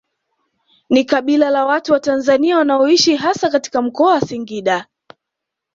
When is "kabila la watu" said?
1.05-1.93